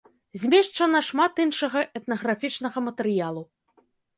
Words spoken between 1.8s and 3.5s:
этнаграфічнага матэрыялу.